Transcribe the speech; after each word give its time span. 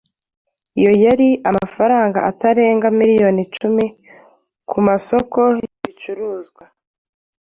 iyo 0.79 0.91
ari 1.13 1.29
amafaranga 1.49 2.19
atarenga 2.29 2.87
miliyoni 2.99 3.39
icumi 3.47 3.85
ku 4.69 4.77
masoko 4.87 5.39
y’ibicuruzwa; 5.59 6.63